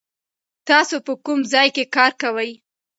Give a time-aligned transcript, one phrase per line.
[0.67, 2.51] تاسو په کوم ځای کې کار کوئ؟